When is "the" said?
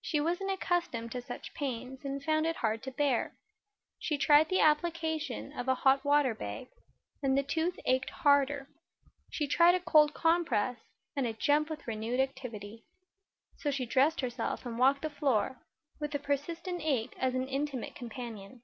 4.48-4.60, 7.36-7.42, 15.02-15.10, 16.12-16.18